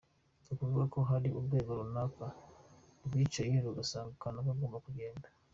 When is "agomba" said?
4.53-4.77